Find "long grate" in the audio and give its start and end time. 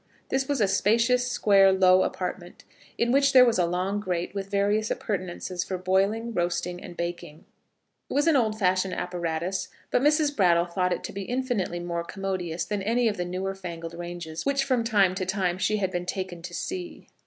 3.67-4.33